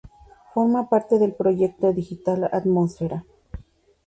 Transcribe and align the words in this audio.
Forma 0.51 0.89
parte 0.89 1.19
del 1.19 1.35
proyecto 1.35 1.93
digital 1.93 2.45
Atmósfera. 2.51 3.23